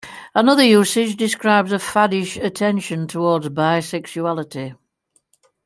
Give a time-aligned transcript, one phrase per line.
[0.33, 4.75] Another usage describes a faddish attention towards bisexuality.